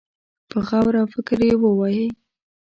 [0.49, 2.07] په غور او فکر يې ووايي.